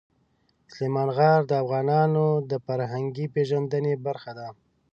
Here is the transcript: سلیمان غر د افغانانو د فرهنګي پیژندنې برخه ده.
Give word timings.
سلیمان 0.73 1.09
غر 1.17 1.39
د 1.47 1.51
افغانانو 1.63 2.25
د 2.49 2.51
فرهنګي 2.65 3.25
پیژندنې 3.35 3.93
برخه 4.05 4.31
ده. 4.39 4.47